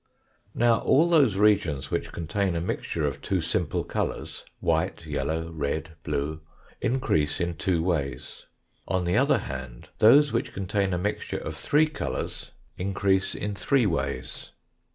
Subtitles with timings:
[0.55, 5.91] Now all those regions which contain a mixture of two simple colours, white, yellow, red,
[6.01, 6.41] blue,
[6.81, 8.47] increase in two ways.
[8.87, 13.85] On the other hand, those which contain a mixture of three colours increase in three
[13.85, 14.49] ways.